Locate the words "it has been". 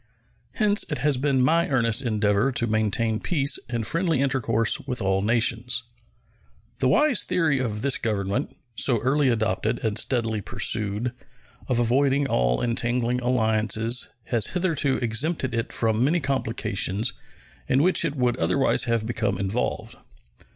0.89-1.43